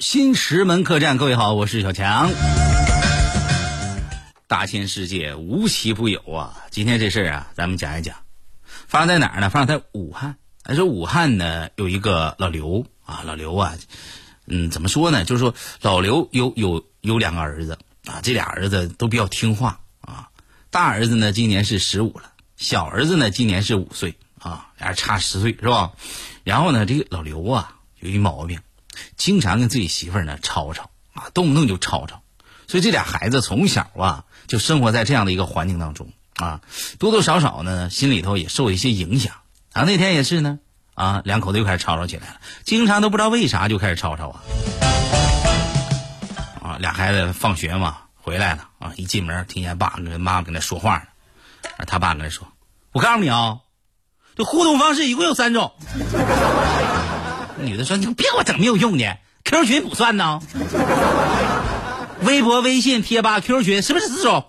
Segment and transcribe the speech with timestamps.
[0.00, 2.30] 新石门客栈，各位好，我是小强。
[4.46, 6.56] 大千世界无奇不有啊！
[6.70, 8.16] 今天这事儿啊，咱们讲一讲，
[8.86, 9.50] 发生在哪儿呢？
[9.50, 10.36] 发生在武汉。
[10.62, 13.74] 还说武汉呢，有一个老刘啊，老刘啊，
[14.46, 15.24] 嗯，怎么说呢？
[15.24, 15.52] 就是说
[15.82, 17.76] 老刘有有有两个儿子
[18.06, 20.28] 啊，这俩儿子都比较听话啊。
[20.70, 25.90] 大儿子呢，今年是十五了，小儿子呢，今年是五岁啊，俩人差十岁是吧？
[26.44, 28.60] 然后呢，这个老刘啊，有一毛病，
[29.16, 32.22] 经常跟自己媳妇儿呢吵吵啊，动不动就吵吵。
[32.66, 36.60] 所以这俩孩子从小啊，就生活在这样的一个环境当中啊，
[36.98, 39.32] 多多少少呢，心里头也受一些影响。
[39.72, 40.58] 啊，那天也是呢，
[40.94, 44.42] 啊，两口子又开始吵吵起来了，经常都不知道为啥就开始吵吵啊。
[46.62, 51.04] 啊，俩孩子放学嘛回来了啊，一进门听见爸跟妈妈跟那说话呢，
[51.86, 52.46] 他爸跟他说
[52.92, 53.60] ：“我告诉你啊，
[54.36, 55.72] 这互动方式一共有三种。”
[57.62, 60.40] 女的说：“你别给我整没有用的，Q 群不算呢。
[62.22, 64.46] 微博、微信、贴吧、QQ 群是不是四种？”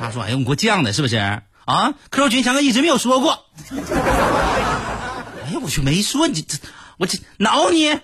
[0.00, 1.16] 妈说：“哎呀，你给我犟的，是不是？”
[1.64, 3.44] 啊！QQ 群强哥一直没有说过。
[3.70, 3.76] 哎
[5.52, 6.58] 呀，我去，没说你这，
[6.96, 7.98] 我这挠你，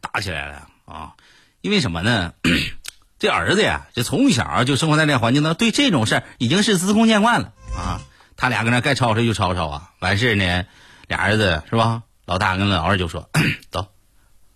[0.00, 1.12] 打起来了啊！
[1.60, 2.32] 因为什么呢？
[3.18, 8.00] 这儿子呀，这从小就生活在这环境当中，对这种事儿已经是司空见惯了啊。
[8.40, 9.90] 他俩搁那该吵吵就吵吵啊。
[9.98, 10.64] 完事呢，
[11.08, 12.04] 俩儿子是吧？
[12.24, 13.28] 老大跟老二就说
[13.70, 13.88] ：“走，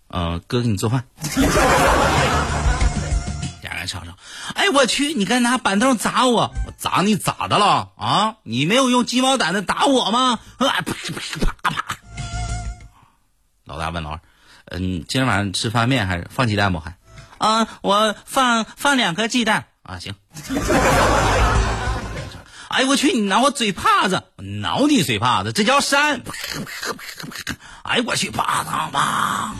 [0.07, 1.03] 嗯，哥给你做饭。
[3.61, 4.17] ”俩人吵吵。
[4.55, 5.13] 哎，我去！
[5.13, 8.37] 你该拿板凳砸我，我砸你咋的了啊？
[8.41, 10.39] 你没有用鸡毛掸子打我吗？
[10.57, 11.97] 啪啪啪啪！
[13.65, 14.19] 老大问老二
[14.71, 16.79] ：“嗯，今天晚上吃方便面还是放鸡蛋不？
[16.79, 16.97] 还？
[17.37, 20.15] 啊，我放放两颗鸡蛋啊，行。
[22.75, 23.13] 哎，我去！
[23.13, 26.21] 你拿我嘴帕子，挠你嘴帕子，这叫扇！
[27.83, 28.29] 哎，我去！
[28.31, 29.55] 啪啪啪！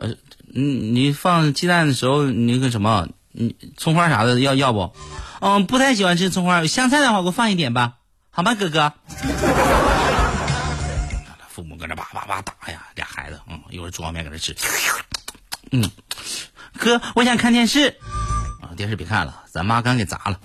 [0.00, 0.16] 呃。
[0.48, 4.92] 你，你放鸡蛋的时候，你那个什么，你葱花啥的要要不？
[5.40, 6.66] 嗯，不太喜欢吃葱花。
[6.66, 7.98] 香菜的话，给我放一点吧，
[8.30, 8.92] 好吗，哥哥？
[11.48, 14.56] 父母搁那叭叭叭打呀，俩孩子，嗯，一会儿煮碗面搁那吃。
[15.70, 15.88] 嗯，
[16.78, 17.96] 哥，我想看电视。
[18.76, 20.38] 电视别看了，咱妈刚给砸了。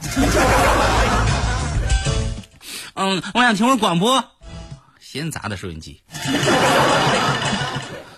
[2.94, 4.24] 嗯，我想听会广播。
[5.00, 6.02] 先砸的收音机。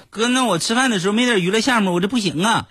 [0.10, 2.68] 哥，那我吃饭的时候没点娱乐项目，我这不行啊！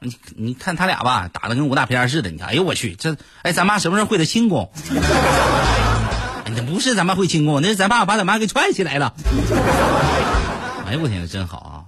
[0.00, 2.30] 你你看他俩吧，打的跟武打片似的。
[2.30, 4.70] 你看，哎呦我去，这哎，咱妈什么时候会的轻功？
[6.54, 9.14] 那不是咱妈会轻功，那是咱爸把咱妈给踹起来了。
[10.86, 11.79] 哎呦我天，真好啊！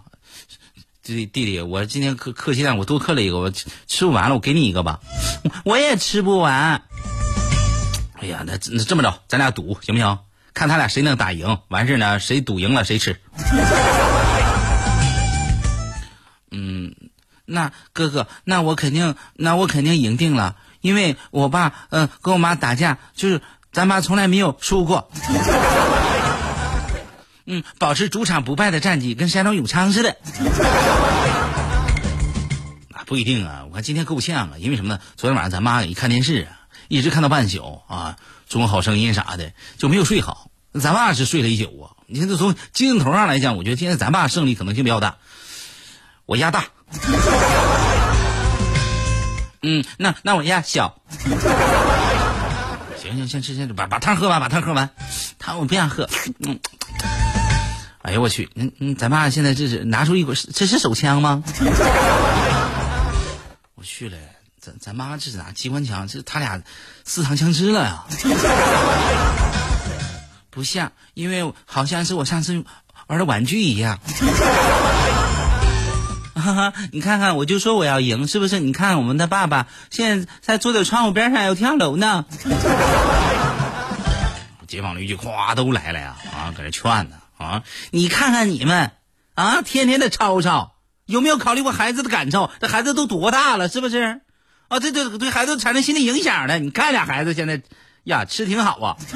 [1.02, 5.00] 弟弟弟，我今天刻刻鸡蛋，我多刻了一个，我吃不完了，我给你一个吧。
[5.64, 6.82] 我也吃不完。
[8.20, 10.18] 哎呀，那那这么着，咱俩赌行不行？
[10.54, 13.20] 看他俩谁能打赢，完事呢，谁赌赢了谁吃。
[16.52, 16.94] 嗯
[17.46, 23.40] 那哥哥，那我肯定，那我肯定赢定了，因为我爸，嗯，跟我妈打架，就是
[23.72, 25.10] 咱妈从来没有输过，
[27.52, 30.16] 嗯，保持主场不败的战绩，跟山东永昌似的。
[32.94, 35.00] 啊，不一定啊，我看今天够呛啊，因为什么呢？
[35.18, 38.16] 昨天晚上咱妈一看电视啊，一直看到半宿啊，
[38.48, 40.50] 中国好声音啥的就没有睡好。
[40.80, 41.90] 咱爸是睡了一宿啊。
[42.06, 45.18] 你看，这从精神头上来讲，我觉得今天咱爸胜利可能性比较大，
[46.24, 46.64] 我压大。
[49.60, 51.02] 嗯，那那我压小。
[52.96, 54.88] 行行，先吃先吃，把把汤喝完，把汤喝完。
[55.38, 56.08] 汤我不想喝。
[56.38, 56.58] 嗯。
[58.02, 61.42] 哎呦我去，嗯嗯，咱爸现在这是拿出一个，这是手枪吗？
[63.76, 64.16] 我去了，
[64.60, 66.08] 咱咱妈这是拿机关枪？
[66.08, 66.60] 这他俩
[67.04, 68.04] 私藏枪支了呀？
[70.50, 72.64] 不像，因为好像是我上次
[73.06, 74.00] 玩的玩具一样。
[76.34, 78.58] 哈哈，你看看，我就说我要赢，是不是？
[78.58, 82.24] 你看我们的爸爸现在在坐在窗户边上要跳楼呢。
[84.66, 88.92] 街坊邻居咵都来了呀，啊，搁这劝呢，啊，你看看你们，
[89.34, 92.50] 啊，天天的吵吵，有没有考虑过孩子的感受？
[92.60, 94.20] 这孩子都多大了，是不是？
[94.68, 96.58] 啊，这这对孩子产生心理影响了。
[96.58, 97.60] 你看俩孩子现在，
[98.04, 98.96] 呀，吃挺好啊。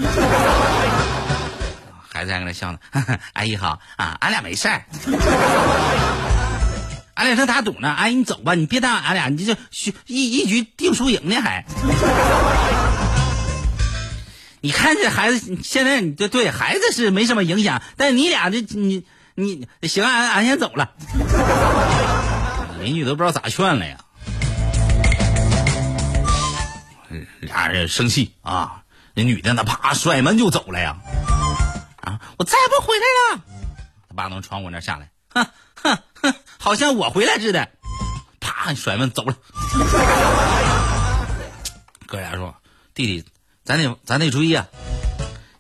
[2.13, 2.79] 孩子还搁那笑呢，
[3.35, 4.85] 阿姨好啊，俺俩没事儿。
[7.15, 9.57] 俺俩正打赌呢，阿姨你走吧，你别耽误俺俩，你这
[10.07, 11.65] 一一局定输赢呢还。
[14.67, 20.91] 你看这孩子现在，你这对孩子是没什么影响，但你俩这你你行，俺俺先走了。
[22.83, 23.99] 邻居都不知道咋劝了呀，
[27.39, 28.83] 俩人生气啊，
[29.15, 30.97] 那女的那啪甩门就走了呀，
[32.03, 33.43] 啊，我再不回来了。
[34.09, 35.47] 他爸从窗户那下来，哼
[35.77, 37.69] 哼哼，好像我回来似的，
[38.41, 39.37] 啪甩门走了。
[42.09, 42.53] 哥俩说
[42.95, 43.25] ：“弟弟，
[43.67, 44.69] 咱得咱得注意啊，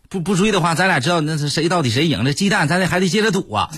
[0.08, 3.68] 不不注意的话，咱俩知道那是谁到底谁赢这鸡蛋，咱得还得接着赌啊。”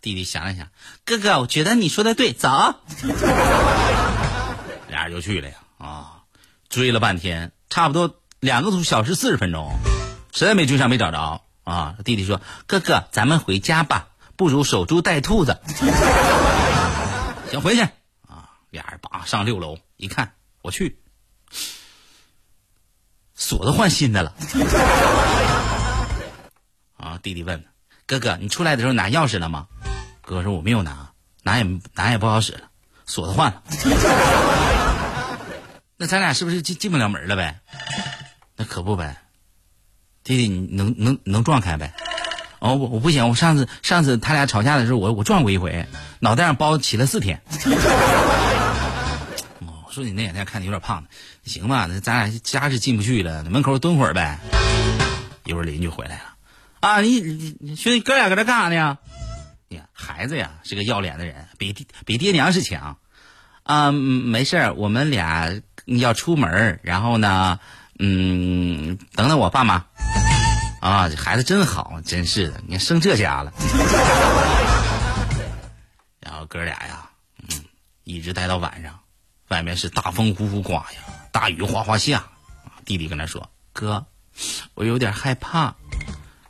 [0.00, 0.68] 弟弟想了想，
[1.04, 2.48] 哥哥，我觉得你说的对，走。
[4.88, 6.22] 俩人就去了呀，啊，
[6.68, 9.72] 追了半天，差不多两个小时四十分钟，
[10.32, 11.96] 实在没追上，没找着啊。
[12.04, 15.58] 弟弟说：“哥哥，咱们回家吧，不如守株待兔子。
[17.50, 18.48] ”行，回去啊。
[18.70, 20.32] 俩人叭上六楼一看，
[20.62, 20.98] 我去，
[23.34, 24.34] 锁都换新的了。
[26.96, 27.64] 啊，弟弟问
[28.06, 29.66] 哥哥：“你出来的时候拿钥匙了吗？”
[30.22, 31.10] 哥哥说：“我没有拿，
[31.42, 32.60] 拿也拿也不好使了，
[33.06, 33.62] 锁子换了。
[35.96, 37.60] 那咱俩是不是进进不了门了呗？
[38.56, 39.22] 那可不呗。
[40.22, 41.92] 弟弟，你能能能撞开呗？
[42.60, 45.86] 哦，我我不行，我上次上次他俩吵架的时候，我我撞过一回，
[46.20, 47.42] 脑袋上包起了四天。
[49.94, 51.04] 说你那两天看你有点胖，
[51.44, 51.86] 行吧？
[51.88, 54.40] 那咱俩家是进不去了，门口蹲会儿呗。
[55.44, 56.34] 一会儿邻居回来了，
[56.80, 58.98] 啊，你你兄弟哥俩搁这干啥呢？
[59.68, 61.72] 呀孩子呀，是个要脸的人，比
[62.04, 62.96] 比爹娘是强。
[63.62, 67.60] 啊，没事儿，我们俩要出门然后呢，
[67.98, 69.86] 嗯，等等我爸妈。
[70.80, 73.52] 啊，这孩子真好，真是的，你看生这家了。
[76.20, 77.08] 然后哥俩呀，
[77.42, 77.64] 嗯，
[78.04, 78.98] 一直待到晚上，
[79.48, 81.00] 外面是大风呼呼刮呀，
[81.32, 82.30] 大雨哗哗下。
[82.84, 84.06] 弟弟跟他说：“哥，
[84.74, 85.74] 我有点害怕。”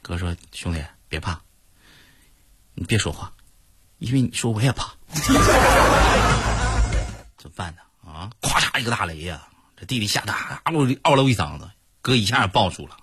[0.02, 1.40] 哥说：“兄弟，别怕。”
[2.74, 3.32] 你别说话，
[3.98, 4.94] 因为你说我也怕。
[7.36, 8.10] 怎么办呢？
[8.10, 8.30] 啊！
[8.40, 9.48] 咵嚓一个大雷呀！
[9.76, 11.70] 这弟弟吓得嗷嗷了一嗓子，
[12.00, 12.96] 哥一下抱住了。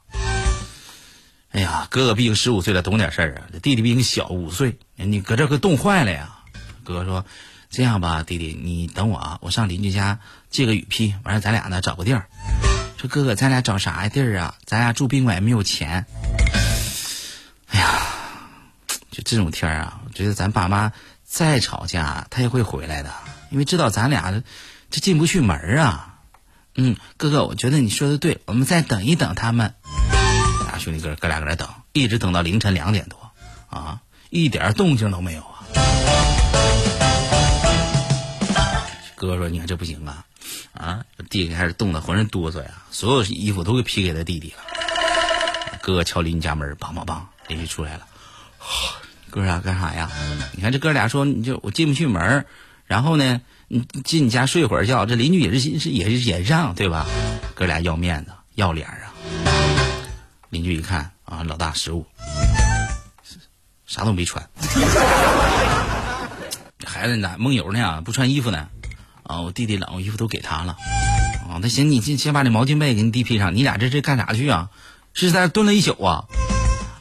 [1.51, 3.47] 哎呀，哥哥毕竟十五岁了，懂点事儿啊。
[3.51, 6.37] 这弟弟比你小五岁，你搁这可冻坏了呀。
[6.83, 7.25] 哥说
[7.71, 10.19] ：“这样吧，弟弟，你等我啊，我上邻居家
[10.49, 12.27] 借个雨披，完了咱俩呢找个地儿。”
[12.99, 14.55] 说哥哥，咱俩找啥地儿啊？
[14.65, 16.05] 咱俩住宾馆没有钱。
[17.69, 18.01] 哎呀！
[19.09, 20.91] 就这种天儿啊，我觉得咱爸妈
[21.25, 23.11] 再吵架，他也会回来的，
[23.49, 24.43] 因为知道咱俩
[24.89, 26.19] 这进不去门啊。
[26.75, 29.73] 嗯，哥哥，我觉得你说的对，我们再等一等他们。
[30.65, 33.31] 俩兄弟哥哥俩搁那等，一直等到凌晨两点多，
[33.69, 35.63] 啊，一点动静都没有啊。
[39.27, 40.25] 哥说：“你看这不行啊，
[40.73, 44.63] 啊，弟弟开始冻得浑身哆嗦呀，所有衣服都给披给他弟弟了。”
[45.81, 48.07] 哥哥敲邻居家门，梆梆梆，邻居出来了。
[49.29, 50.09] 哥俩干啥呀？
[50.53, 52.45] 你看这哥俩说，你就我进不去门
[52.85, 57.05] 然后呢，你进你家睡会儿觉，这邻居也是是也是也让对吧？
[57.55, 59.13] 哥俩要面子要脸啊！
[60.49, 62.05] 邻居一看啊，老大失误，
[63.85, 64.49] 啥都没穿，
[66.85, 68.01] 孩子咋梦游呢？
[68.01, 68.67] 不穿衣服呢？
[69.31, 70.75] 啊，我弟弟冷，我衣服都给他了。
[71.49, 73.55] 啊，那行，你先先把你毛巾被给你弟披上。
[73.55, 74.69] 你俩这这干啥去啊？
[75.13, 76.25] 是在这蹲了一宿啊？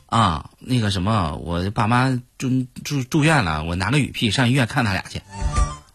[0.06, 5.22] 啊，那个什么，我爸妈住住住院了，我拿个雨披上医院看他俩去。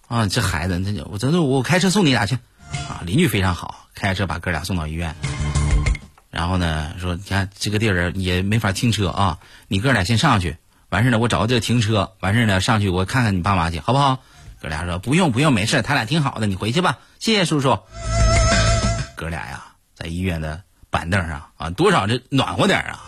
[0.10, 2.36] 啊，这孩子，那就我走走，我开车送你俩去。
[2.90, 5.16] 啊，邻居非常好，开车把哥俩送到医院。
[6.32, 9.40] 然后呢，说你看这个地儿也没法停车啊，
[9.70, 10.58] 你哥俩先上去，
[10.90, 14.20] 完事呢，我找个地儿停车，完事呢上去我看看你爸妈去，好不好？
[14.62, 17.80] 哥俩说不用不用，没事，他俩挺好的，你回去吧，谢谢叔叔。
[19.16, 23.00] 哥俩呀，在医院的板凳上啊，多少这暖和点啊。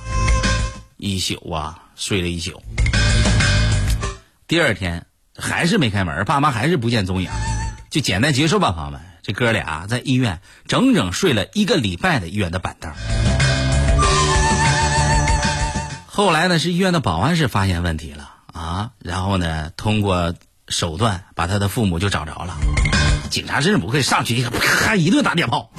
[0.97, 2.61] 一宿啊，睡了一宿。
[4.47, 7.29] 第二天还是没开门，爸妈还是不见踪影，
[7.89, 9.01] 就简单结束吧，朋友们。
[9.23, 12.93] 这哥俩在医院整整睡了一个礼拜的医院的板凳。
[16.05, 20.33] 后来呢，是医院的保安室发现问题了啊，然后呢，通过
[20.69, 22.57] 手段把他的父母就找着了。
[23.29, 25.71] 警察真是不会上去一个啪一顿打电炮。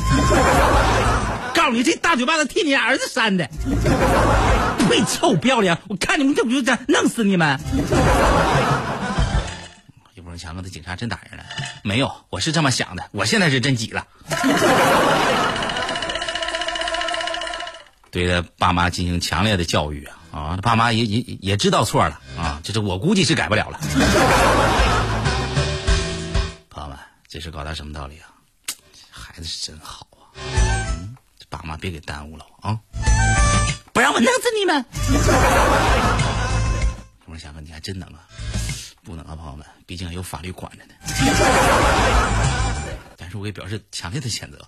[1.55, 3.49] 告诉你，这大嘴巴子替你儿子扇的。
[4.89, 5.05] 呸！
[5.05, 5.77] 臭不要脸！
[5.89, 7.61] 我看你们这不就这弄死你们！
[10.15, 11.45] 有不人强哥的警察真打人了？
[11.83, 13.05] 没有，我是这么想的。
[13.13, 14.07] 我现在是真急了，
[18.11, 20.39] 对他爸妈进行强烈的教育啊！
[20.39, 22.61] 啊，爸妈也也也知道错了啊！
[22.65, 23.79] 这是我估计是改不了了。
[27.31, 28.33] 这是搞他什么道理啊？
[29.13, 30.33] 孩子是真好啊！
[30.37, 31.15] 嗯，
[31.51, 32.81] 爸妈别给耽误了啊！
[33.93, 34.83] 不让我弄死你们！
[37.27, 38.21] 我说翔哥，你还真能啊？
[39.05, 40.95] 不能啊，朋友们，毕竟有法律管着呢。
[43.19, 44.67] 但是我也表示强烈的谴责。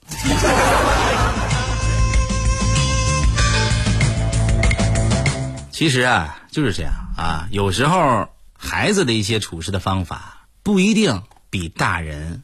[5.73, 7.49] 其实啊，就是这样啊。
[7.51, 12.43] 有时候孩子的一些处事的方法不一定比大人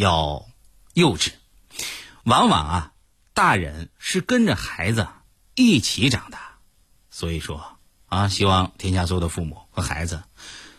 [0.00, 0.46] 要
[0.94, 1.32] 幼稚，
[2.24, 2.92] 往往啊，
[3.34, 5.06] 大人是跟着孩子
[5.54, 6.56] 一起长大。
[7.10, 7.76] 所以说
[8.06, 10.22] 啊，希望天下所有的父母和孩子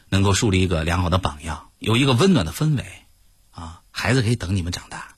[0.09, 2.83] 能够树立一个良好的榜样，有一个温暖的氛围
[3.51, 5.15] 啊，孩子可以等你们长大。